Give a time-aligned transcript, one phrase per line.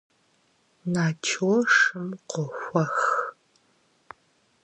[0.93, 2.97] Начо шым къохуэх.